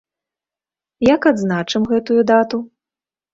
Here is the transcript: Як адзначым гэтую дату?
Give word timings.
Як 1.15 1.27
адзначым 1.31 1.85
гэтую 1.93 2.19
дату? 2.33 2.57